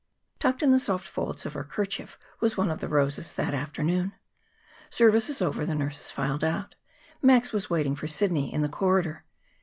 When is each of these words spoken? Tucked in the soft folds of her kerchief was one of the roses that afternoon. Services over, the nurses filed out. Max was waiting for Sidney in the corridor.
Tucked 0.39 0.63
in 0.63 0.71
the 0.71 0.79
soft 0.79 1.05
folds 1.07 1.45
of 1.45 1.53
her 1.53 1.63
kerchief 1.63 2.17
was 2.39 2.57
one 2.57 2.71
of 2.71 2.79
the 2.79 2.87
roses 2.87 3.33
that 3.33 3.53
afternoon. 3.53 4.13
Services 4.89 5.43
over, 5.43 5.63
the 5.63 5.75
nurses 5.75 6.09
filed 6.09 6.43
out. 6.43 6.73
Max 7.21 7.53
was 7.53 7.69
waiting 7.69 7.95
for 7.95 8.07
Sidney 8.07 8.51
in 8.51 8.63
the 8.63 8.67
corridor. 8.67 9.23